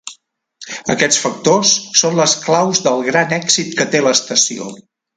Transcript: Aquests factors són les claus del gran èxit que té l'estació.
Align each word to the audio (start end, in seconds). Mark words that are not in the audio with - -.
Aquests 0.93 1.19
factors 1.25 1.75
són 2.03 2.19
les 2.21 2.35
claus 2.49 2.83
del 2.89 3.07
gran 3.13 3.39
èxit 3.41 3.81
que 3.81 3.91
té 3.95 4.07
l'estació. 4.09 4.77